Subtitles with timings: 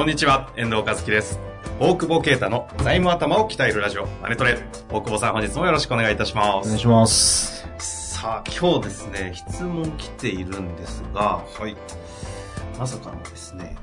[0.00, 1.38] こんにちは、遠藤和樹です。
[1.78, 4.58] 大久保啓太の財務頭を鍛えるラジオ、マネトレ。
[4.88, 6.78] 大久保さん、本日もよろしくお願いいたしまお願いす。
[6.78, 7.68] します。
[7.78, 11.76] さあ、今日ですね、質問来ているんですが、はい。
[12.78, 13.76] まさかのですね、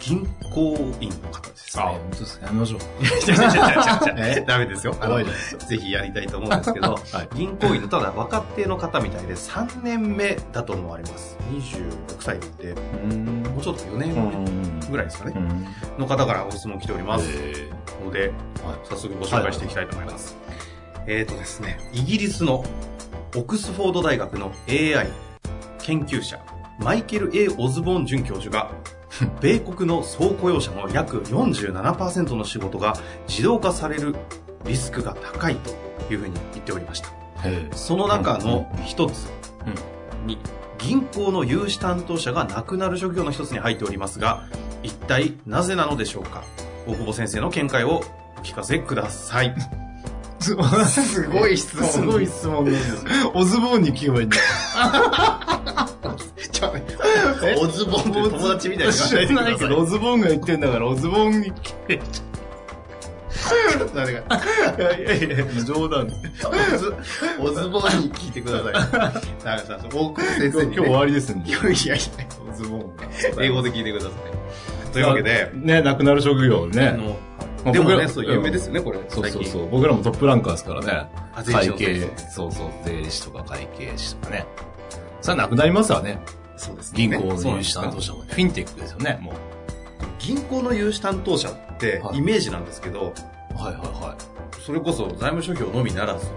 [0.00, 1.82] 銀行員の方ですね。
[1.84, 2.80] 本当ですかやめましょう。
[3.04, 4.44] 違う違う違う違う違うえ？
[4.48, 4.94] ダメですよ。
[4.94, 5.66] 怖いじゃないですか。
[5.66, 6.98] ぜひやりたいと思うんですけど、
[7.36, 11.38] 銀行員のただ若手の方みたいで3年目だと思われます。
[11.52, 13.45] 26歳で、うん。
[13.56, 15.32] もうちょっと4年んぐらいですかね。
[15.34, 15.98] うん。
[15.98, 17.26] の方からご質問来ております。
[17.26, 17.70] え
[18.04, 18.30] ので、はい
[18.84, 20.36] 早速ご紹介していきたいと思います。
[21.06, 22.62] えーとですね、イギリスの
[23.34, 25.08] オックスフォード大学の AI
[25.78, 26.38] 研究者、
[26.78, 27.48] マイケル A.
[27.56, 28.72] オズボーン准教授が、
[29.40, 32.94] 米国の総雇用者の約47%の仕事が
[33.26, 34.14] 自動化される
[34.66, 37.08] リスクが高いというふうに言っておりました。
[37.44, 39.30] えその中の一つ
[40.26, 40.38] に、
[40.78, 44.44] 銀行の融資担当者が亡くなる職業の一つに入っておりますが、
[44.82, 46.42] 一体なぜなのでしょうか？
[46.86, 48.02] 大久保先生の見解を
[48.38, 49.54] お聞かせください。
[50.38, 53.04] すごい質問すごい質問です。
[53.34, 54.36] オズボーンに聞けばいいんだ。
[56.52, 56.72] ちょ
[57.60, 62.00] オズボンって友達みたいに言わないでくださいないけど、オズボーンが言ってんだから、オズボーンに聞け。
[63.96, 66.46] 誰がいやいやいや、冗談です。
[67.40, 68.72] オズボンに聞いてください。
[68.72, 71.50] だからさ、大久保先生に、ね、今日終わりですねい。
[71.50, 71.96] やいやいや、
[72.50, 72.96] オズボーン
[73.36, 73.42] が。
[73.42, 74.92] 英語で聞いてください。
[74.92, 76.92] というわけで、ね、亡くなる職業あね。
[76.92, 77.16] の
[77.64, 78.98] まあでもね、そう、有名ですよね、これ。
[79.08, 79.68] そうそうそう。
[79.70, 81.08] 僕らもトップランカーですからね。
[81.50, 84.46] 会計の、そうそう、税理士とか会計士とかね。
[85.20, 86.20] それはなくなりますわね。
[86.56, 88.20] そうです銀行の融資担当者も。
[88.20, 89.34] フィンテックですよね、もう。
[90.18, 93.12] 銀行の融資担当者ってはいイメージなんですけど、
[93.56, 94.16] はいはいは
[94.64, 96.30] それこそ財務諸表のみならず、い。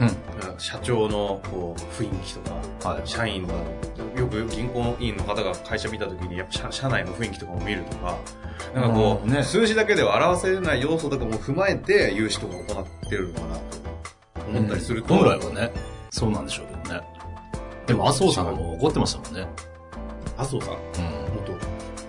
[0.00, 0.58] うん。
[0.58, 2.40] 社長のこう雰囲気と
[2.80, 3.02] か、はい。
[3.04, 3.54] 社員の、
[4.16, 8.16] よく銀行員の方が会社見たときに、やっぱ社社内の雰囲気とかも見るとか、
[8.74, 13.60] なんかこう、うんね数字だけでは表せない要素とかも踏まえて、融資とか行ってるのかなと
[14.48, 15.72] 思ったりすると、本来はね、
[16.10, 17.00] そうなんでしょうけどね。
[17.86, 19.46] でも、麻生さんがもう怒ってましたもんね。
[20.38, 20.78] 麻生さん、うん。
[21.34, 21.52] 元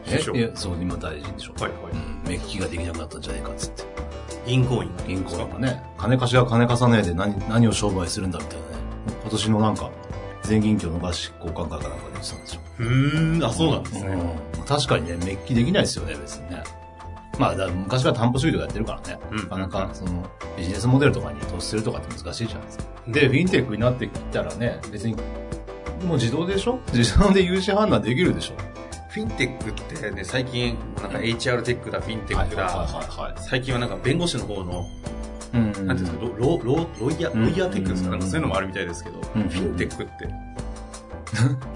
[0.05, 0.37] え首相。
[0.37, 1.53] いや、そう、今大臣でしょ。
[1.53, 1.93] はいはい。
[1.93, 2.21] うん。
[2.25, 3.92] 目利きができなくなったんじゃないかっつって。
[4.45, 4.91] 銀行員。
[5.07, 8.73] 銀行がね、金貸しが金貸さねえで何、何を商売するんだみたいなね。
[9.21, 9.89] 今年のなんか、
[10.43, 12.61] 全銀協の合宿交換会かなんかで言ってたんですよ。
[12.79, 14.07] うーん、あ、そうなんですね。
[14.09, 16.63] うん確かにね、メッキできないですよね、別にね。
[17.37, 19.19] まあ、だ昔から担保主義とかやってるからね。
[19.31, 20.23] うんなかなか、その、
[20.57, 22.83] ビジネスモデルとかに投資するとかって難しいじゃないですか。
[23.07, 25.15] で、フィンテックになってきたらね、別に、
[26.05, 26.79] もう自動でしょ？
[26.93, 28.53] 自動で融資判断できるでしょ？
[29.13, 34.87] フィンテックってね、最近、なんか HR テックだ、フィンテックだ、は最近はなんか弁護士の方の、
[35.53, 35.57] い。
[35.57, 35.63] うん。
[35.65, 38.09] なんていうんですか、ロロロロイヤロイヤーテックですか？
[38.09, 39.43] なんかそういうのもあるみたいですけど、うん。
[39.49, 40.11] フィンテックって、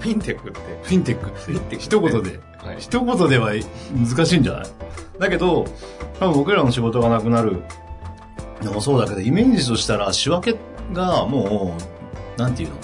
[0.00, 1.26] フィンテックって、フィンテック。
[1.26, 1.78] フィンテックって。
[1.78, 2.40] 一言で。
[2.58, 2.76] はい。
[2.80, 3.52] 一言では
[3.94, 4.64] 難しいんじゃない？
[5.20, 5.64] だけど、
[6.18, 7.62] 多分僕らの仕事がなくなる
[8.64, 10.58] のもそうだけど、イメージとしたら仕分け
[10.92, 11.76] がも
[12.36, 12.74] う、なんていうの？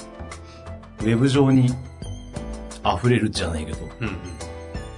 [1.00, 1.66] ウェブ上に
[2.86, 4.14] 溢れるじゃないけど、うんうん。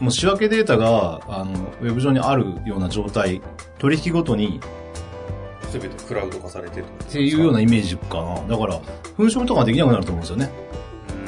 [0.00, 3.40] もう仕分けデータが、あの、ウェブ上にあるような状態、
[3.78, 4.60] 取引ごとに
[5.70, 8.34] すべてクラウド化されてるっていうようなイメージかな。
[8.46, 8.80] だから、
[9.16, 10.50] 粉飾とかできなくなると思うんですよね。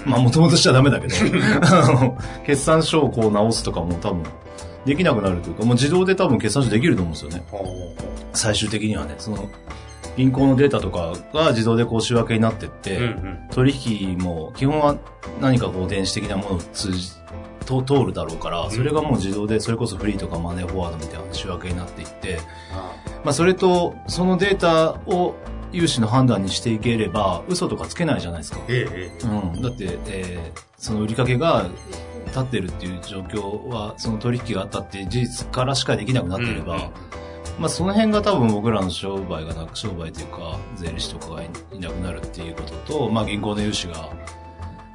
[0.06, 1.14] うんまあ、もともとしちゃダメだけど、
[1.62, 4.22] あの、決算書をこう直すとかも多分、
[4.84, 7.44] できなくなるというか、もう自動で多分決算書できると思うんですよね。
[8.32, 9.48] 最終的にはね、その、
[10.16, 13.38] 銀行のデータとかが自動でこう仕分けになってって、うんうん。
[13.52, 14.96] 取引も基本は
[15.40, 17.12] 何かこう電子的なものを通じ、
[17.68, 22.38] と通るだろうから、それがもう自動で、それこそフリーとかマネーフォワードみたいな仕分けになっていって、
[22.72, 22.92] あ
[23.24, 25.34] まあそれと、そのデータを
[25.70, 28.60] 融資の判断にしていければ、嘘とかつけないじゃないですか。
[28.68, 29.26] ええええ。
[29.26, 29.62] うん。
[29.62, 31.66] だって、えーその売りかけが
[32.26, 36.90] 立ってるっていう状況は、その取引があったっていう事実からしかできなくなっていれば、うんうん
[37.58, 44.10] まあその辺が多分僕らの商売がなく、商売というか、税理士とかがいいなくなるっていうことと、まあ銀行の融資が、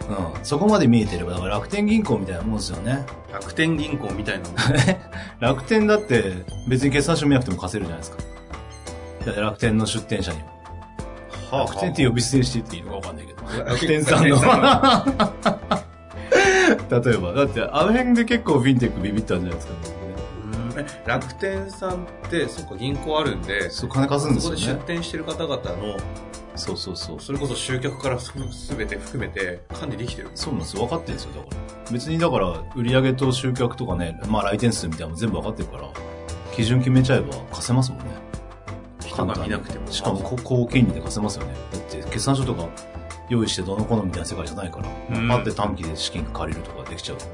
[0.10, 3.06] うん、そこまで見えてれば、だから楽天銀行みたいなもんですよね。
[3.32, 4.56] 楽天銀行みたいなの
[5.40, 8.18] 楽天だって別に決算書見なくても貸せるじゃないですか。
[9.26, 10.46] だって楽天の出店者には。
[11.52, 13.42] あ楽天って呼び捨てにしてっていいのかわかんないけど。
[13.44, 15.84] 楽 楽天さんの。
[17.04, 19.74] 例えば、だってあの辺で結構フィンテックビビったんじゃないですか、
[21.06, 24.84] 楽天さんって、そっか、銀行あるんで、そう、金貸すんですそこで出よね。
[24.88, 25.98] 店してる方々の、
[26.56, 27.20] そうそうそう。
[27.20, 28.34] それこそ集客からす
[28.78, 30.84] べて含めて管理できてるそうなんですよ。
[30.84, 31.92] 分かってるんですよ、だから。
[31.92, 35.90] 別にだから、売上と集客とかね、まあ来店数みたいなのも全部分かってるから、
[36.56, 38.06] 基準決めちゃえば貸せますもんね。
[39.02, 39.92] 人がいなくても。
[39.92, 41.54] しかも高高金利で貸せますよね。
[41.72, 42.68] だって決算書とか
[43.30, 47.26] 用意してどのこのみたいな世界じゃないから、うんパッて短期で資金借りるとかできちゃうんで、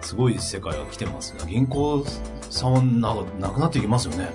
[0.00, 1.40] すごい世界が来てますね。
[1.46, 2.04] 銀行
[2.48, 4.30] さんはななくなっていきますよね。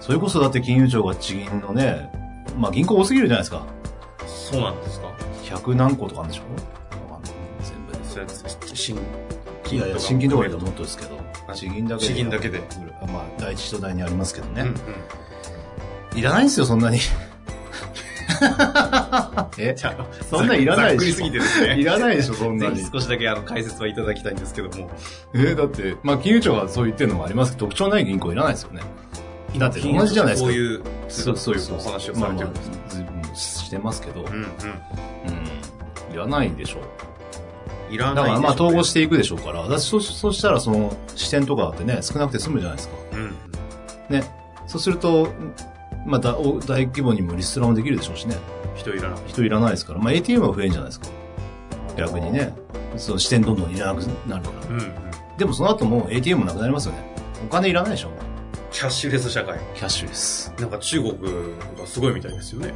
[0.00, 2.10] それこそだって金融庁が地銀のね、
[2.58, 3.64] まあ銀行多すぎるじゃないですか。
[4.26, 5.08] そうなんですか
[5.44, 6.42] ？100何個とかあるんでしょ？
[7.12, 7.32] わかんない
[7.62, 7.98] 全部で。
[8.04, 8.26] それ
[8.76, 8.96] 新
[9.70, 11.10] いやいや、新金とかだともっとですけど、
[11.54, 12.06] 地銀だけで。
[12.08, 12.60] 地銀だけで。
[13.12, 14.62] まあ、第一と第二ありますけどね。
[14.62, 14.74] うんうん
[16.14, 16.98] いらないんですよ、そんなに。
[19.58, 19.74] え？
[19.76, 21.78] じゃあ、そんなんいらないでしょざっくりすぎてですね。
[21.78, 22.82] いらないでしょ、そんなに。
[22.90, 24.90] 少しだけあの解説はいただきたいんですけども。
[25.34, 28.80] えだって、まあ、金融庁がそう言ってるのもありますけど、特徴ない銀行いらないですよね。
[29.56, 30.48] だって同じじゃないですか。
[30.48, 32.70] こういう、そうそういうお話をされてるんです。
[32.70, 34.32] まあまあしてますけど、うんうん。
[34.34, 34.44] うん。
[36.12, 36.80] いらないでしょ。
[37.90, 42.94] いらないだからまあ統合ししていくでしょうから、だってそそしたらその視点とかってね、少なくて済むじゃないですか。
[43.12, 43.34] うんうん。
[44.10, 44.24] ね。
[44.66, 45.28] そうすると、
[46.06, 48.36] またお大規模にもリストラもできるでしょうしね。
[48.74, 49.18] 人いらない。
[49.26, 49.98] 人いらないですから。
[49.98, 51.06] まあ ATM は増えんじゃないですか。
[51.96, 52.54] 逆にね。
[52.96, 54.68] その視点どんどんいらなくなるから。
[54.68, 54.92] うんうん。
[55.36, 57.14] でもその後も ATM もなくなりますよね。
[57.44, 58.10] お金いらないでしょ。
[58.70, 59.58] キャッシュレス社会。
[59.74, 60.52] キャッシュレス。
[60.58, 61.12] なんか中国
[61.78, 62.72] がすごいみたいですよね。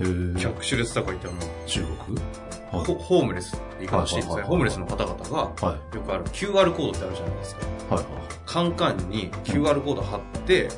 [0.00, 1.36] へーキャッシュレス社会ってあの、
[1.66, 2.16] 中国？
[2.16, 5.96] はいホホームレスって言い方してホームレスの方々が、はい。
[5.96, 7.66] よくある QR コードってあるじゃないですか。
[7.94, 8.12] はいはい。
[8.46, 10.68] カンカンに QR コード貼って、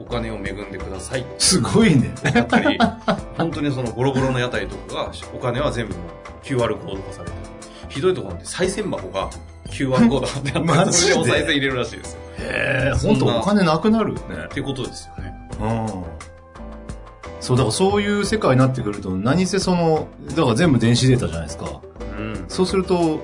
[0.00, 2.12] お金を恵んでくださいすごいね。
[2.34, 2.78] やったり、
[3.36, 5.94] 本当にそのボロボロの屋台とかが、お金は全部
[6.42, 7.42] QR コード化されてる。
[7.90, 9.30] ひどいところなんで、賽銭箱が
[9.68, 11.20] QR コード貼ってあって、それで？
[11.20, 12.20] お賽銭入れるらしいですよ。
[12.38, 14.20] へえ、本当お金なくなるね。
[14.44, 15.34] ってことですよね。
[15.60, 16.04] うん。
[17.40, 21.80] そう、だからそういう世界になってくると、何せその、だから全部電子データじゃないですか。
[22.18, 22.44] うん。
[22.48, 23.20] そうすると、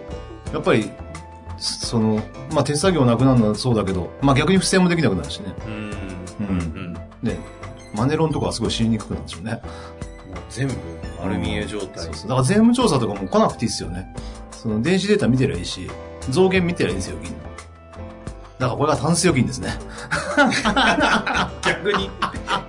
[0.52, 0.90] やっぱり、
[1.58, 2.22] その、
[2.52, 5.54] まあ手作業なくなるのはそうだけど、まあ逆に不正もできなくなるしね。
[5.66, 5.90] うん。
[6.46, 6.58] ううん
[6.90, 6.92] ん。
[6.92, 7.38] もね、
[7.94, 9.60] マネロンとかはすごい知りにくくなるんでしょうね。
[9.62, 9.66] う
[10.50, 10.74] 全部、
[11.20, 12.14] 丸見え状態そう。
[12.14, 12.28] そう。
[12.28, 14.14] だから税務調査とかも来なくていいですよね。
[14.50, 15.90] その電子データ見てりゃいいし、
[16.30, 17.51] 増減見てりゃいいんですよ、銀の。
[18.62, 19.70] だからこれがタンス預金ですね。
[21.66, 22.10] 逆に、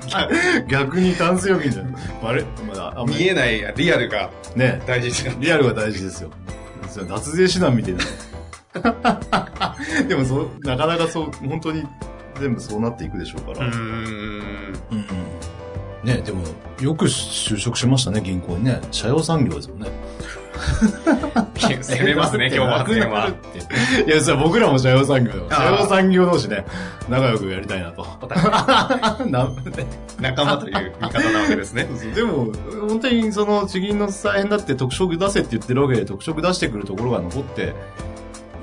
[0.68, 1.96] 逆にタンス預金じゃん。
[2.24, 4.82] あれまだ、見えないリアルがね。
[4.88, 5.34] 大事ですよ。
[5.40, 6.32] リアルが大事ですよ。
[7.08, 9.78] 脱税手段みたいな。
[10.10, 11.88] でもそう、なかなかそう、本当に
[12.40, 13.68] 全部そうなっていくでしょうから。
[13.68, 13.74] うん。
[14.92, 15.06] うん
[16.04, 16.42] ね、でも、
[16.82, 18.82] よく就職しましたね、銀行にね。
[18.92, 19.88] 社用産業ですもんね。
[21.82, 23.30] 攻めますね、 今日は発言は。
[23.30, 26.66] いや、それは僕らも社用産業社用産業同士ね、
[27.10, 28.06] 仲良くやりたいなと。
[30.20, 31.88] 仲間という見方なわけですね。
[32.16, 32.52] でも、
[32.88, 37.74] 本当にその地銀の再編だって特色出せって言ってるわけで、特色出してくるところが残って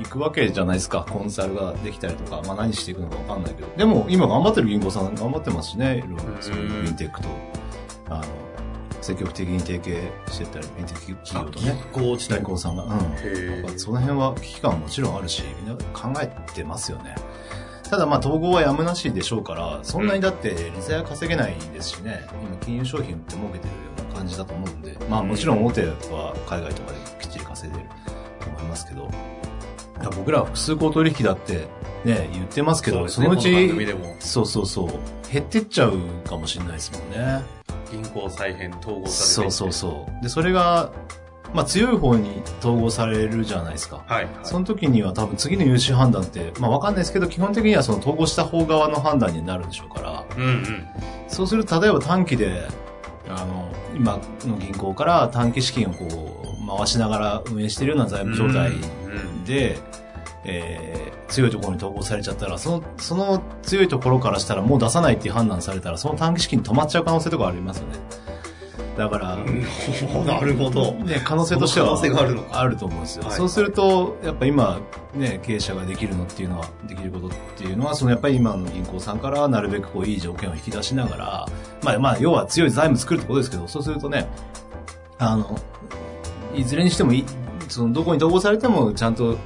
[0.01, 1.07] いくわけじゃないですか。
[1.09, 3.69] コンサルができたりとか、まあ何していくのかわかんないけど。
[3.77, 5.99] でも、今頑張ってる銀行さん頑張ってますしね。
[5.99, 7.29] いろいろ、そういうフィンテックと、
[8.09, 8.23] あの、
[9.11, 11.83] 積極的に提携してったり、フィンテック企業とね。
[11.93, 12.85] こう地銀行さんが。
[12.85, 13.79] うん。
[13.79, 17.17] その辺は危機感ももちろんあるし、みんな考えてますよね。
[17.88, 23.75] ただまあ統合はやむなしでしょうから、そんなにだって利ザヤ稼げないですしね、今金融商品って儲けてるよ
[24.07, 27.88] うな感じだと思うんで、まあもちろん大手は海外とかできっちり稼いでる
[28.38, 29.11] と思いますけど、
[30.04, 31.69] ら僕らは複数項取引だって
[32.04, 34.88] ね、言ってますけど、そねこの番組ちそうそうそう、
[35.30, 37.42] 減ってっちゃうかもしれないですもんね。
[37.90, 40.23] 銀行再編統合されてそうそうそう。
[40.23, 40.92] で、それが、
[41.52, 44.02] まあ強い方に統合されるじゃないですか。
[44.07, 44.28] はい。
[44.45, 50.87] その時には多分次の融資判断って、まあわかんないですけど、基本的にはその統合した方側の判断になるんでしょうから、うんうん。
[51.28, 52.66] そうすると例えば短期で、
[53.28, 59.00] あの、今の銀行から短期資金をこう、回しながら運営してるような財務状態うん
[59.45, 59.79] で、
[60.45, 67.95] えー強いところに統合されちゃったら、その、その強いところからしたらもう出さないっていう判断されたら、その短期資金止まっちゃう可能性とかありますよね。
[68.99, 69.64] だから、うん。
[70.26, 70.93] なるほど。
[70.93, 73.25] ね、可能性としては可能性があるのかあると思うんですよ。
[73.25, 74.81] はいそうすると、やっぱ今、
[75.14, 81.49] ね、経営者ができるのっていうのは、できることっていうのは、そのやっぱり今の銀行さんからなるべくこういい条件を引き出しながら、
[81.83, 84.29] まあまあ、要は強い財務作るってことですけど、そうするとね、
[85.19, 85.59] あの、
[86.55, 87.25] いずれにしてもいい、
[87.71, 89.39] そのどこに統合されてもちゃんと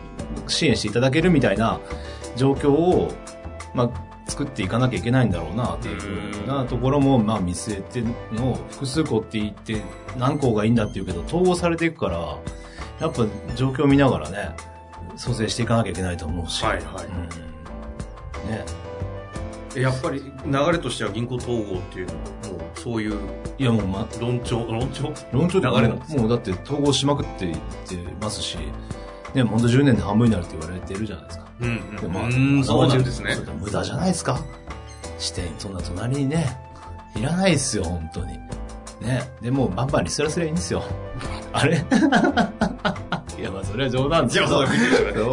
[0.49, 1.81] 支援していただけるみたいな
[2.37, 3.13] 状況を、
[3.75, 8.03] まあ、作っていかなきゃいけないんだろうなっていうふうなところも、まあ見据えて
[8.35, 9.83] の、複数個って言って
[10.17, 12.39] 何個がいいんだって言うけど、統合されていくから、
[13.01, 14.57] やっぱ状況を見ながらね、
[15.17, 16.65] 蘇生していかなきゃいけないと思うし。
[16.65, 17.55] はいはいうん
[18.51, 18.65] ね。
[19.81, 22.27] やっぱり流れとしては銀行統合っていうのも、も
[22.75, 23.19] うそういう
[23.59, 25.13] いやもうま、論調、論調？
[25.33, 28.59] 論調で流れなんですもうだって統合しまくっていってますし、
[29.35, 31.45] ね、ほんと10年で半分になるって言われてるじゃないですか。
[31.61, 34.41] うんでまあうん、そうなんですね無駄じゃないですか
[35.19, 36.59] 視点、そんな隣にね、
[37.17, 38.39] いらないですよ、本当に。
[39.01, 39.23] ね。
[39.41, 40.83] でも、バンバンリストラすればいいんですよ。
[41.53, 41.77] あれ？
[41.79, 41.81] い
[43.45, 44.49] や、まあ、それは冗談ですよ。
[44.49, 44.67] そう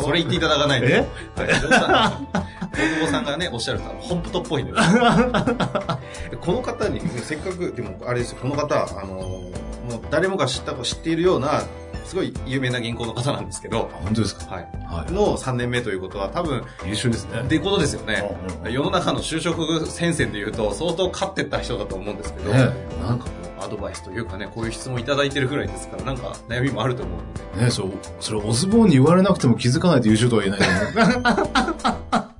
[0.03, 0.87] それ言っていただかないと。
[0.87, 1.07] え？
[1.35, 4.73] はい、冗談大久保さんがね、おっしゃると、本当っぽいんで。
[6.39, 9.49] この方に、せっかく、でも、あれですよ、この方、あの、も
[9.97, 11.63] う誰もが知った、知っているような、
[12.05, 14.55] すごい有名な銀行の方なんですけど、本当ですか？
[14.55, 14.67] はい。
[14.85, 16.89] はの3年目ということは、多分、い。
[16.89, 17.41] 優秀ですね。
[17.41, 18.23] ってことですよね。
[18.69, 22.69] 世の中の就職戦線で言うと、相当勝ってった人だと思うんですけど、ね
[23.01, 23.25] なんか
[23.71, 27.65] ドバイスというかね、こういう質問いただいてるぐらいですから、なんか悩みもあると思うので。
[27.65, 32.31] ねそう、それオズボーンに言われなくても気づかないと優秀とは言えないと思う。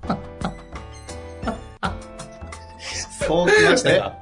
[3.28, 4.14] そうきましたか。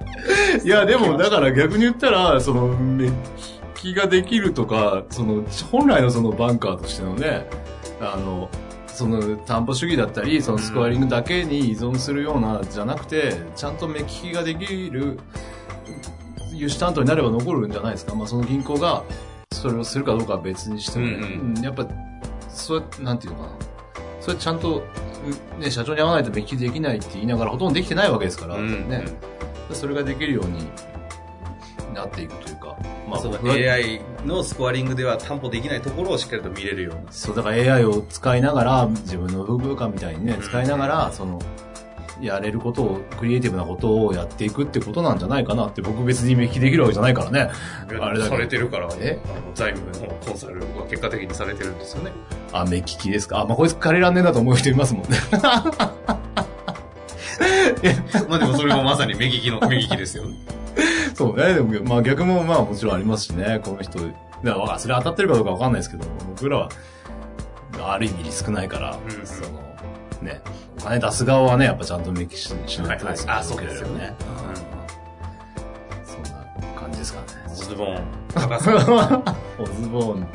[0.63, 3.13] いや、でも、だから逆に言ったら、その、メッ
[3.75, 7.47] キができるとか、その、本来のそのバンカーとしてのね、
[7.99, 8.49] あの、
[8.87, 15.17] その担保主義だったり、そのスコアリングだけに依存するような、じゃなくて、ちゃんと目利きができる、
[16.53, 18.15] 輸出担当になれば残るんじゃないですか。
[18.15, 19.03] まあ、その銀行が、
[19.53, 21.87] それをするかどうかは別にしてもね、うんうんやっぱ、
[22.49, 23.51] そうやなんていうのかな。
[24.21, 24.83] それちゃんと、
[25.59, 29.05] ね、社長に会わないと目利きできないって言いながらほとんどできてないわけですから、うんね。
[29.73, 30.67] それができるように
[31.93, 32.77] なっていくというか、
[33.09, 37.11] まあ、その AI のスコアリングでは担保できないところをしっかりと見れるような。
[37.11, 41.39] そう、だから AI を使いながら、自分の部下みたいにね、使いながら、その、
[42.21, 47.49] やれることを、クリエイティブなことをやっていくってことなんじゃないかなって、僕別に目利きできるわけじゃないからね。
[47.99, 52.11] あれだけされてるから、えあの財務のコンサルは結果的にされてるんですよね。
[52.51, 53.39] あ、目利きですか？
[53.39, 55.17] あ、まあ、こいつ借りらんねえなと思う人いますもんね。
[58.27, 60.35] まあでもそれもまさに目利きの、 目利きですよね。
[61.15, 61.53] そうね。
[61.53, 63.61] でも、まあ逆もまあもちろんありますしね。
[63.63, 63.99] この人、
[64.43, 66.69] だからそれ当たってるかどうかわかんないですけど、僕らは、
[67.81, 69.49] ある意味リスクないから、うんうんその、
[70.21, 70.41] ね、
[70.79, 76.29] お金出す側はね、やっぱちゃんと目利きししないとはいはいあそうですよねうんそんな
[76.79, 77.27] 感じですかね。
[77.49, 78.03] オズボーン。
[79.59, 80.27] オズボーン、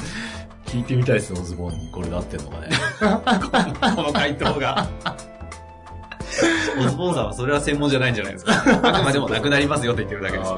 [0.67, 2.69] 聞いてみたいですね、オズボーンにこれで合ってんのかね。
[3.97, 4.87] この回答が。
[6.79, 8.53] オズボーンさんはそれは専門じゃないんじゃないですか。
[8.83, 10.51] あくまでもなくなりますよって言ってるだけです。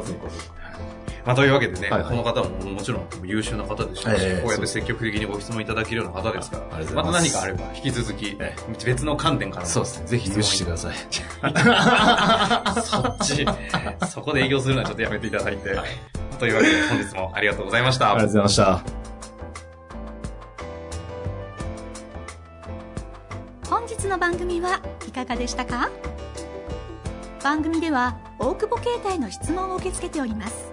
[1.26, 8.54] まあというわけでね、はいはいこの方ももちろん優秀な方でしたし、ええこうやって積極的にご質問いただけるような方ですから、また何かあれば引き続きえ
[8.84, 10.06] 別の観点からもそうですね。
[10.06, 10.94] ぜひ許してください。
[12.80, 13.44] そっち、
[14.08, 15.76] そこで営業するのはちょっとやめていただいて。
[16.38, 18.12] というわけで本日もありがとうございました。
[18.12, 18.82] ありがとうございました。
[23.68, 25.90] 本日の番組はいかがでしたか？
[27.42, 30.72] 番組では大久保携帯の質問を受け付けております